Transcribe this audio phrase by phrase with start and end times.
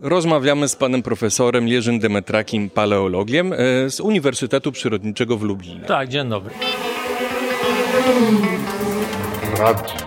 [0.00, 3.56] Rozmawiamy z panem profesorem Jerzym Demetrakim, paleologiem e,
[3.90, 5.80] z Uniwersytetu Przyrodniczego w Lublinie.
[5.80, 6.54] Tak, dzień dobry.
[9.58, 10.06] Radio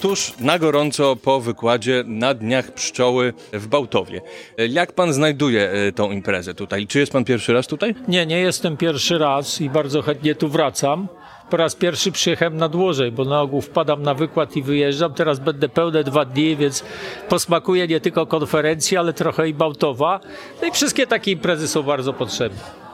[0.00, 4.20] Tuż na gorąco po wykładzie na Dniach Pszczoły w Bałtowie.
[4.68, 6.86] Jak pan znajduje e, tą imprezę tutaj?
[6.86, 7.94] Czy jest pan pierwszy raz tutaj?
[8.08, 11.08] Nie, nie jestem pierwszy raz i bardzo chętnie tu wracam
[11.50, 15.14] po raz pierwszy przyjechałem na dłużej, bo na ogół wpadam na wykład i wyjeżdżam.
[15.14, 16.84] Teraz będę pełne dwa dni, więc
[17.28, 20.20] posmakuję nie tylko konferencji, ale trochę i Bałtowa.
[20.62, 22.89] No i wszystkie takie imprezy są bardzo potrzebne.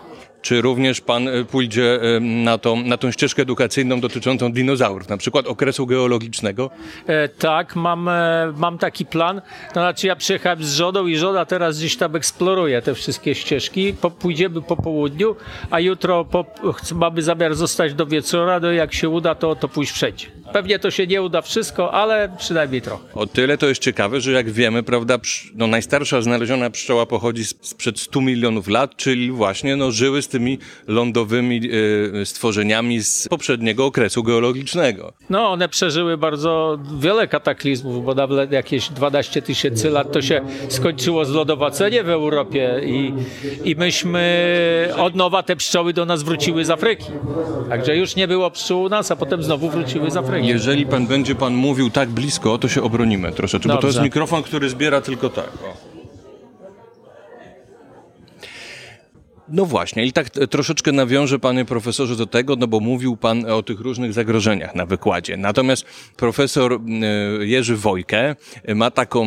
[0.46, 5.16] Czy również pan e, pójdzie e, na tą, na tą ścieżkę edukacyjną dotyczącą dinozaurów, na
[5.16, 6.70] przykład okresu geologicznego?
[7.06, 9.40] E, tak, mam, e, mam taki plan.
[9.68, 13.94] To znaczy ja przyjechałem z żoną i żona teraz gdzieś tam eksploruje te wszystkie ścieżki.
[14.00, 15.36] Po, pójdziemy po południu,
[15.70, 16.44] a jutro po,
[16.94, 20.26] mamy zamiar zostać do wieczora, no jak się uda, to, to pójść wszędzie.
[20.52, 23.04] Pewnie to się nie uda wszystko, ale przynajmniej trochę.
[23.14, 25.18] O tyle to jest ciekawe, że jak wiemy, prawda,
[25.54, 30.58] no najstarsza znaleziona pszczoła pochodzi sprzed 100 milionów lat, czyli właśnie no, żyły z tymi
[30.88, 31.60] lądowymi
[32.20, 35.12] e, stworzeniami z poprzedniego okresu geologicznego.
[35.30, 41.24] No, one przeżyły bardzo wiele kataklizmów, bo nawet jakieś 12 tysięcy lat to się skończyło
[41.24, 43.12] zlodowacenie w Europie i,
[43.64, 44.26] i myśmy
[44.96, 47.06] od nowa te pszczoły do nas wróciły z Afryki.
[47.68, 50.46] Także już nie było pszczół u nas, a potem znowu wróciły z Afryki.
[50.46, 53.76] Jeżeli pan będzie pan mówił tak blisko, to się obronimy troszeczkę, Dobrze.
[53.76, 55.48] bo to jest mikrofon, który zbiera tylko tak.
[55.48, 55.95] O.
[59.48, 63.62] No właśnie, i tak troszeczkę nawiążę, panie profesorze, do tego, no bo mówił pan o
[63.62, 65.36] tych różnych zagrożeniach na wykładzie.
[65.36, 65.86] Natomiast
[66.16, 66.78] profesor e,
[67.46, 68.36] Jerzy Wojke
[68.74, 69.26] ma taką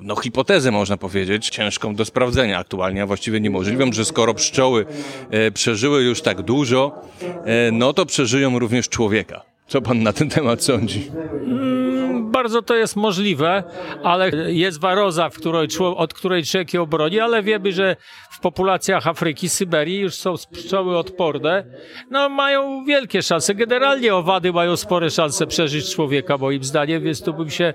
[0.00, 4.86] no, hipotezę można powiedzieć, ciężką do sprawdzenia aktualnie, a właściwie niemożliwą, że skoro pszczoły
[5.30, 7.02] e, przeżyły już tak dużo,
[7.44, 9.42] e, no to przeżyją również człowieka.
[9.68, 11.10] Co pan na ten temat sądzi?
[11.44, 13.62] Mm, bardzo to jest możliwe,
[14.02, 17.96] ale jest waroza, której, od której człowiek je obroni, ale wiemy, że
[18.38, 21.64] w populacjach Afryki, Syberii już są pszczoły odporne.
[22.10, 23.54] No mają wielkie szanse.
[23.54, 27.74] Generalnie owady mają spore szanse przeżyć człowieka, moim zdaniem, więc tu bym się e,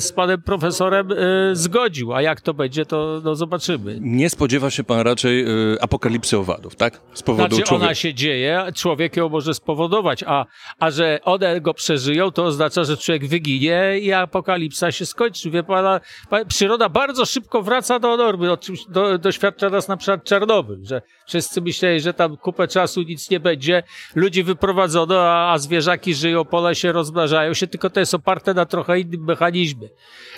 [0.00, 1.16] z panem profesorem e,
[1.52, 2.14] zgodził.
[2.14, 3.98] A jak to będzie, to no, zobaczymy.
[4.00, 5.46] Nie spodziewa się pan raczej e,
[5.80, 7.00] apokalipsy owadów, tak?
[7.14, 7.86] Z powodu znaczy, człowieka.
[7.86, 10.44] ona się dzieje, człowiek ją może spowodować, a,
[10.78, 15.50] a że one go przeżyją, to oznacza, że człowiek wyginie i apokalipsa się skończy.
[15.50, 16.00] Wie pana,
[16.48, 18.48] przyroda bardzo szybko wraca do normy.
[18.88, 23.40] Do, doświadcza nas na przykład Czarnobyl, że wszyscy myśleli, że tam kupę czasu nic nie
[23.40, 23.82] będzie,
[24.14, 28.66] ludzi wyprowadzono, a, a zwierzaki żyją, pole się rozmnażają się, tylko to jest oparte na
[28.66, 29.88] trochę innym mechanizmie,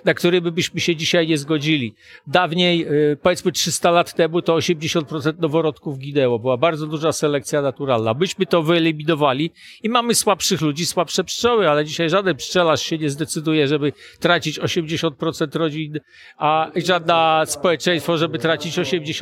[0.04, 1.94] na który byśmy się dzisiaj nie zgodzili.
[2.26, 6.38] Dawniej, y, powiedzmy 300 lat temu, to 80% noworodków ginęło.
[6.38, 8.14] Była bardzo duża selekcja naturalna.
[8.14, 9.50] Myśmy to wyeliminowali
[9.82, 14.60] i mamy słabszych ludzi słabsze pszczoły, ale dzisiaj żaden pszczelarz się nie zdecyduje, żeby tracić
[14.60, 16.00] 80% rodzin,
[16.38, 19.15] a żadna społeczeństwo, żeby tracić 80%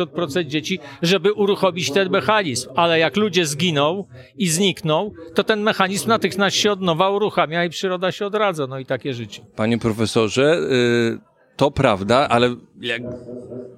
[0.46, 2.68] dzieci, żeby uruchomić ten mechanizm.
[2.76, 4.04] Ale jak ludzie zginą
[4.36, 8.66] i znikną, to ten mechanizm natychmiast się od nowa uruchamia i przyroda się odradza.
[8.66, 9.42] No i takie życie.
[9.56, 13.02] Panie profesorze, yy to prawda, ale jak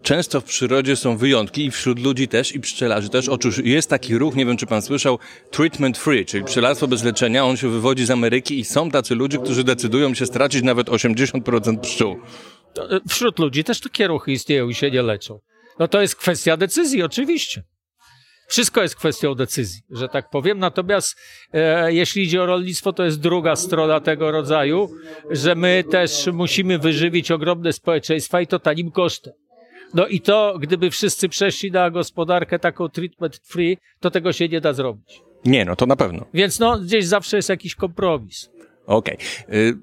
[0.02, 3.28] często w przyrodzie są wyjątki i wśród ludzi też i pszczelarzy też.
[3.28, 5.18] Otóż jest taki ruch, nie wiem czy pan słyszał,
[5.50, 7.44] treatment free, czyli pszczelarstwo bez leczenia.
[7.44, 11.80] On się wywodzi z Ameryki i są tacy ludzie, którzy decydują się stracić nawet 80%
[11.80, 12.16] pszczół.
[12.78, 15.40] E, wśród ludzi też takie ruchy istnieją i się nie leczą.
[15.78, 17.62] No to jest kwestia decyzji, oczywiście.
[18.48, 20.58] Wszystko jest kwestią decyzji, że tak powiem.
[20.58, 21.16] Natomiast
[21.52, 24.90] e, jeśli idzie o rolnictwo, to jest druga strona tego rodzaju,
[25.30, 29.32] że my też musimy wyżywić ogromne społeczeństwa i to tanim kosztem.
[29.94, 34.60] No i to, gdyby wszyscy przeszli na gospodarkę taką treatment free, to tego się nie
[34.60, 35.22] da zrobić.
[35.44, 36.26] Nie, no to na pewno.
[36.34, 38.50] Więc no, gdzieś zawsze jest jakiś kompromis.
[38.86, 39.16] Okej.
[39.46, 39.78] Okay.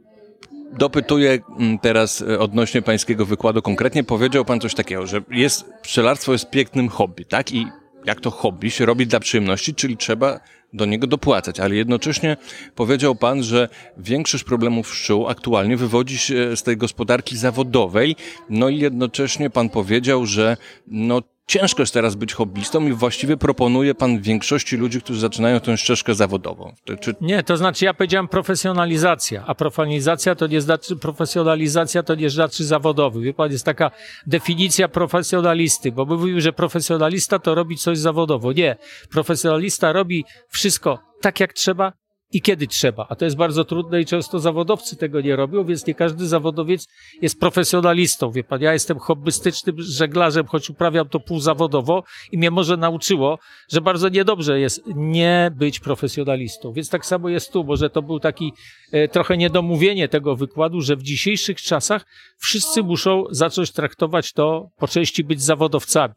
[0.78, 4.04] Dopytuję mm, teraz e, odnośnie pańskiego wykładu konkretnie.
[4.04, 7.52] Powiedział pan coś takiego, że jest, pszczelarstwo jest pięknym hobby, tak?
[7.52, 7.68] I
[8.06, 10.40] jak to hobby się robi dla przyjemności, czyli trzeba
[10.74, 12.38] do niego dopłacać, ale jednocześnie
[12.76, 18.16] powiedział pan, że większość problemów pszczół aktualnie wywodzi się z tej gospodarki zawodowej,
[18.50, 20.58] no i jednocześnie pan powiedział, że
[20.88, 25.78] no ciężko jest teraz być hobbystą i właściwie proponuje pan większości ludzi, którzy zaczynają tę
[25.78, 26.74] ścieżkę zawodową.
[27.02, 27.16] Czy...
[27.22, 32.66] Nie, to znaczy ja powiedziałem profesjonalizacja, a profanizacja to nie znaczy, profesjonalizacja to nie znaczy
[32.66, 33.22] zawodowy.
[33.22, 33.92] Wie pan, jest taka
[34.28, 38.54] definicja profesjonalisty, bo mówił, że profesjonalista to robi coś zawodowo.
[38.54, 38.76] Nie,
[39.12, 41.94] profesjonalista robi wszystko tak jak trzeba,
[42.34, 43.06] i kiedy trzeba.
[43.10, 46.88] A to jest bardzo trudne i często zawodowcy tego nie robią, więc nie każdy zawodowiec
[47.22, 48.32] jest profesjonalistą.
[48.32, 53.40] Wie pan, ja jestem hobbystycznym żeglarzem, choć uprawiam to półzawodowo i mnie może nauczyło,
[53.72, 56.74] że bardzo niedobrze jest nie być profesjonalistą.
[56.74, 58.54] Więc tak samo jest tu, może to był taki
[58.92, 62.06] e, trochę niedomówienie tego wykładu, że w dzisiejszych czasach
[62.38, 66.14] wszyscy muszą zacząć traktować to po części być zawodowcami.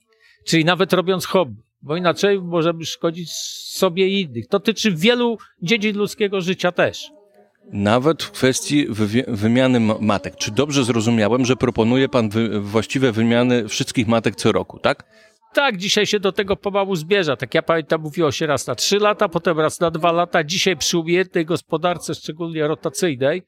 [0.46, 4.49] Czyli nawet robiąc hobby bo inaczej możemy szkodzić sobie i innych.
[4.49, 7.11] To tyczy wielu dziedzin ludzkiego życia też.
[7.73, 8.87] Nawet w kwestii
[9.28, 10.37] wymiany matek.
[10.37, 15.05] Czy dobrze zrozumiałem, że proponuje pan wy właściwe wymiany wszystkich matek co roku, tak?
[15.55, 17.37] Tak, dzisiaj się do tego pomału zbierza.
[17.37, 20.44] Tak ja pamiętam, mówiło się raz na trzy lata, potem raz na dwa lata.
[20.44, 23.43] Dzisiaj przy umiejętnej gospodarce, szczególnie rotacyjnej,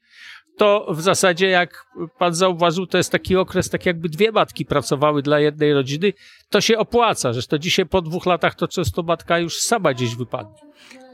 [0.58, 1.86] to w zasadzie, jak
[2.18, 6.12] pan zauważył, to jest taki okres, tak jakby dwie matki pracowały dla jednej rodziny.
[6.50, 10.16] To się opłaca, że to dzisiaj po dwóch latach to często matka już sama gdzieś
[10.16, 10.60] wypadnie.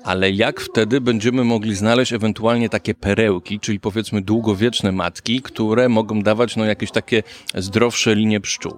[0.05, 6.23] Ale jak wtedy będziemy mogli znaleźć ewentualnie takie perełki, czyli powiedzmy długowieczne matki, które mogą
[6.23, 7.23] dawać no, jakieś takie
[7.55, 8.73] zdrowsze linie pszczół?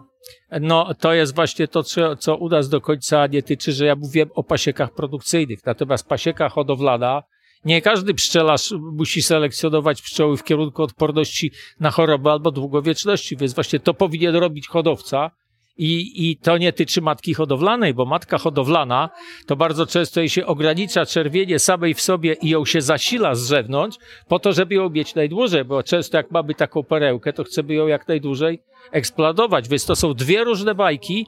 [0.61, 3.97] No, to jest właśnie to, co, co u nas do końca nie tyczy, że ja
[3.97, 5.67] mówiłem o pasiekach produkcyjnych.
[5.67, 7.23] Natomiast pasieka hodowlana,
[7.67, 13.81] nie każdy pszczelarz musi selekcjonować pszczoły w kierunku odporności na choroby albo długowieczności, więc właśnie
[13.81, 15.31] to powinien robić hodowca.
[15.79, 19.11] I, I to nie tyczy matki hodowlanej, bo matka hodowlana
[19.47, 23.41] to bardzo często jej się ogranicza czerwienie samej w sobie i ją się zasila z
[23.41, 23.99] zewnątrz,
[24.29, 27.87] po to, żeby ją mieć najdłużej, bo często jak mamy taką perełkę, to chcemy ją
[27.87, 29.69] jak najdłużej eksploatować.
[29.69, 31.27] Więc to są dwie różne bajki.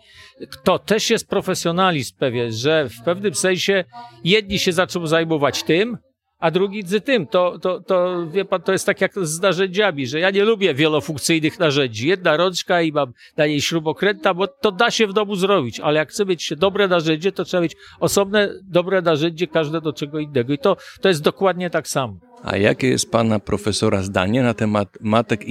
[0.65, 3.85] To też jest profesjonalizm pewien, że w pewnym sensie
[4.25, 5.99] jedni się zaczną zajmować tym,
[6.39, 7.27] a drugi z tym.
[7.27, 10.75] To, to, to, wie pan, to jest tak jak z narzędziami, że ja nie lubię
[10.75, 12.09] wielofunkcyjnych narzędzi.
[12.09, 15.99] Jedna rączka i mam na niej śrubokręta, bo to da się w domu zrobić, ale
[15.99, 20.53] jak chce mieć dobre narzędzie, to trzeba mieć osobne, dobre narzędzie, każde do czego innego.
[20.53, 22.17] I to, to jest dokładnie tak samo.
[22.43, 25.45] A jakie jest pana profesora zdanie na temat matek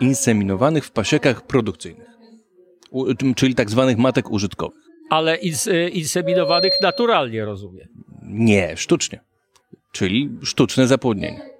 [0.00, 2.06] inseminowanych w pasiekach produkcyjnych?
[3.36, 4.84] Czyli tak zwanych matek użytkowych.
[5.10, 7.88] Ale ins, y, inseminowanych naturalnie, rozumiem.
[8.22, 9.20] Nie, sztucznie
[9.92, 11.54] czyli sztuczne zapłodnienie.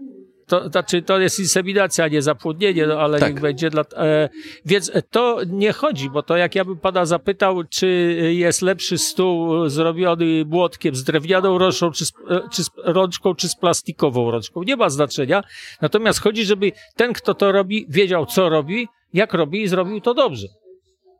[0.46, 3.32] To znaczy, to jest inseminacja, a nie zapłodnienie, no ale tak.
[3.32, 3.70] niech będzie.
[3.70, 4.28] Dla, e,
[4.64, 7.86] więc to nie chodzi, bo to jak ja bym pana zapytał, czy
[8.34, 13.48] jest lepszy stół zrobiony młotkiem z drewnianą rączką, czy z, e, czy z rączką, czy
[13.48, 15.42] z plastikową rączką, nie ma znaczenia.
[15.80, 20.14] Natomiast chodzi, żeby ten, kto to robi, wiedział, co robi, jak robi i zrobił to
[20.14, 20.46] dobrze.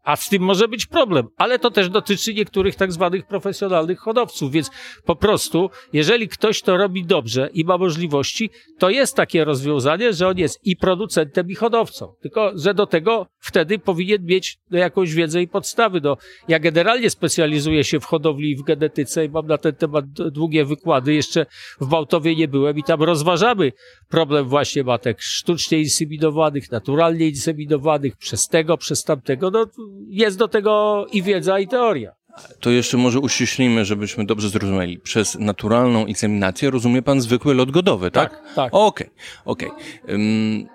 [0.04, 4.52] A z tym może być problem, ale to też dotyczy niektórych tak zwanych profesjonalnych hodowców,
[4.52, 4.70] więc
[5.04, 10.28] po prostu, jeżeli ktoś to robi dobrze i ma możliwości, to jest takie rozwiązanie, że
[10.28, 12.14] on jest i producentem, i hodowcą.
[12.22, 16.00] Tylko, że do tego wtedy powinien mieć jakąś wiedzę i podstawy.
[16.00, 16.16] No,
[16.48, 20.64] ja generalnie specjalizuję się w hodowli i w genetyce i mam na ten temat długie
[20.64, 21.14] wykłady.
[21.14, 21.46] Jeszcze
[21.80, 23.72] w Bałtowie nie byłem i tam rozważamy
[24.08, 29.50] problem właśnie matek sztucznie inseminowanych, naturalnie inseminowanych, przez tego, przez tamtego.
[29.50, 29.66] No,
[30.08, 32.12] jest do tego i wiedza, i teoria.
[32.60, 34.98] To jeszcze może uściślimy, żebyśmy dobrze zrozumieli.
[34.98, 38.30] Przez naturalną inseminację rozumie pan zwykły lot godowy, tak?
[38.30, 38.74] Tak, tak.
[38.74, 39.10] Okej,
[39.44, 39.68] okej.
[39.68, 40.12] Okay.
[40.12, 40.66] Um,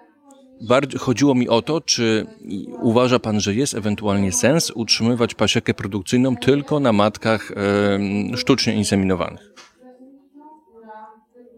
[0.61, 2.25] bardziej chodziło mi o to, czy
[2.81, 9.53] uważa pan, że jest ewentualnie sens utrzymywać pasiekę produkcyjną tylko na matkach um, sztucznie inseminowanych?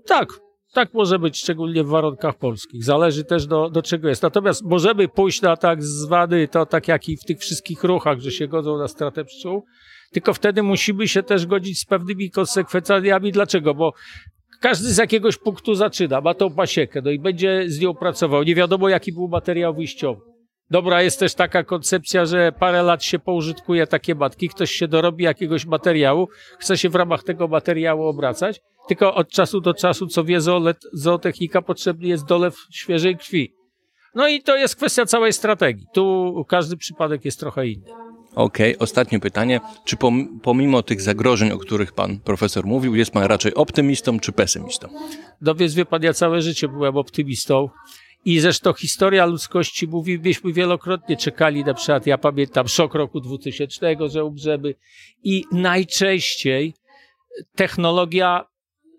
[0.08, 0.28] Tak,
[0.74, 2.84] tak może być, szczególnie w warunkach polskich.
[2.84, 4.24] Zależy też do, do czego jest.
[4.24, 8.32] Natomiast możemy pójść na tak zwany, to tak jak i w tych wszystkich ruchach, że
[8.32, 9.66] się godzą na stratę pszczół,
[10.12, 13.32] tylko wtedy musimy się też godzić z pewnymi konsekwencjami.
[13.32, 13.74] Dlaczego?
[13.74, 13.94] Bo
[14.62, 18.44] każdy z jakiegoś punktu zaczyna, ma tą pasiekę, no i będzie z nią pracował.
[18.44, 20.31] Nie wiadomo, jaki był materiał wyjściowy.
[20.72, 25.24] Dobra jest też taka koncepcja, że parę lat się poużytkuje takie matki, ktoś się dorobi
[25.24, 26.28] jakiegoś materiału,
[26.60, 30.40] chce się w ramach tego materiału obracać, tylko od czasu do czasu, co wie
[30.94, 33.54] zootechnika, potrzebny jest dolew świeżej krwi.
[34.16, 35.86] No i to jest kwestia całej strategii.
[35.94, 37.86] Tu każdy przypadek jest trochę inny.
[38.36, 38.84] Okej, okay.
[38.84, 39.60] ostatnie pytanie.
[39.86, 39.98] Czy
[40.42, 44.88] pomimo tych zagrożeń, o których pan profesor mówił, jest pan raczej optymistą czy pesymistą?
[45.42, 47.70] No więc wie pan, ja całe życie byłem optymistą.
[48.26, 53.96] I zresztą historia ludzkości mówi, byśmy wielokrotnie czekali, na przykład ja pamiętam szok roku 2000,
[54.08, 54.76] że umrzemy.
[55.24, 56.74] I najczęściej
[57.56, 58.51] technologia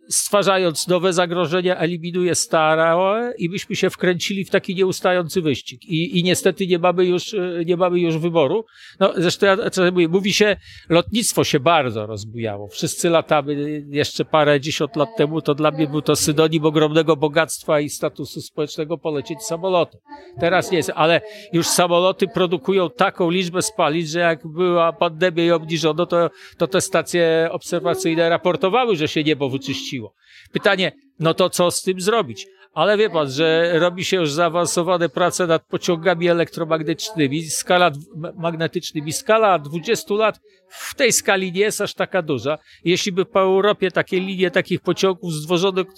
[0.09, 5.85] stwarzając nowe zagrożenia, eliminuje stare i byśmy się wkręcili w taki nieustający wyścig.
[5.85, 8.65] I, i niestety nie mamy już, e, nie mamy już wyboru.
[9.01, 9.57] No, zresztą ja
[9.93, 10.57] mówię, mówi się,
[10.89, 12.69] lotnictwo się bardzo rozbujało.
[12.69, 17.81] Wszyscy latamy jeszcze parę dziesiąt lat temu, to dla mnie był to synonim ogromnego bogactwa
[17.81, 20.01] i statusu społecznego polecieć samolotem.
[20.41, 21.21] Teraz nie jest, ale
[21.53, 26.81] już samoloty produkują taką liczbę spalin, że jak była pandemia i obniżono, to, to te
[26.81, 30.15] stacje obserwacyjne raportowały, że się niebo wyczyściło świeciło.
[30.53, 32.47] Pytanie, no to co z tym zrobić?
[32.75, 37.91] Ale wie pan, że robi się już zaawansowane prace nad pociągami elektromagnetycznymi, skala
[38.37, 39.13] magnetycznymi.
[39.13, 42.59] Skala 20 lat w tej skali nie jest aż taka duża.
[42.85, 45.33] Jeśli by po Europie takie linie takich pociągów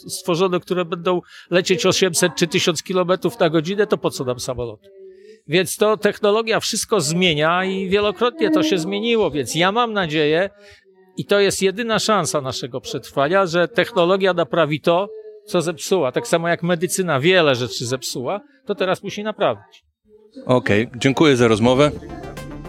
[0.08, 1.20] stworzono które będą
[1.50, 4.88] lecieć 800 czy 1000 kilometrów na godzinę, to po co nam samoloty?
[5.46, 10.50] Więc to technologia wszystko zmienia i wielokrotnie to się zmieniło, więc ja mam nadzieję,
[11.16, 15.08] i to jest jedyna szansa naszego przetrwania, że technologia naprawi to,
[15.46, 16.12] co zepsuła.
[16.12, 19.84] Tak samo jak medycyna wiele rzeczy zepsuła, to teraz musi naprawić.
[20.46, 21.90] Okej, okay, dziękuję za rozmowę.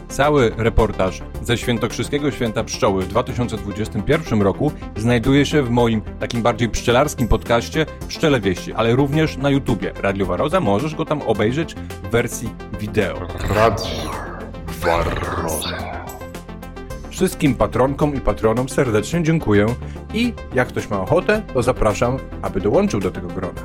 [0.07, 6.69] Cały reportaż ze Świętokrzyskiego Święta Pszczoły w 2021 roku znajduje się w moim takim bardziej
[6.69, 10.59] pszczelarskim podcaście Pszczele Wieści, ale również na YouTubie Radio Waroza.
[10.59, 12.49] Możesz go tam obejrzeć w wersji
[12.79, 13.27] wideo.
[13.49, 14.11] Radio
[14.67, 16.04] Waroza.
[17.15, 19.65] Wszystkim patronkom i patronom serdecznie dziękuję
[20.13, 23.61] i jak ktoś ma ochotę, to zapraszam, aby dołączył do tego grona.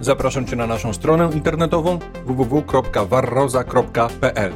[0.00, 4.52] Zapraszam Cię na naszą stronę internetową www.warroza.pl.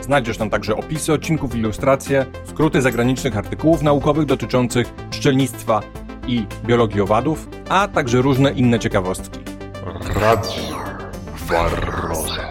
[0.00, 5.80] Znajdziesz tam także opisy odcinków, ilustracje, skróty zagranicznych artykułów naukowych dotyczących pszczelnictwa
[6.26, 9.40] i biologii owadów, a także różne inne ciekawostki.
[10.14, 10.76] Radio
[11.48, 12.49] Warroza.